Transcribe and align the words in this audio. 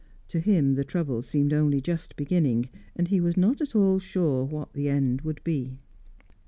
To 0.29 0.39
him, 0.39 0.73
the 0.73 0.83
trouble 0.83 1.21
seemed 1.21 1.53
only 1.53 1.79
just 1.79 2.15
beginning, 2.15 2.69
and 2.95 3.09
he 3.09 3.21
was 3.21 3.37
not 3.37 3.61
at 3.61 3.75
all 3.75 3.99
sure 3.99 4.43
what 4.43 4.73
the 4.73 4.89
end 4.89 5.21
would 5.21 5.43
be. 5.43 5.77